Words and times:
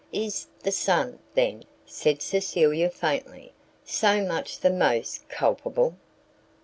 "Is 0.11 0.47
the 0.63 0.71
son, 0.71 1.19
then," 1.35 1.63
said 1.85 2.23
Cecilia 2.23 2.89
faintly, 2.89 3.53
"so 3.85 4.25
much 4.25 4.57
the 4.57 4.71
most 4.71 5.29
culpable?" 5.29 5.95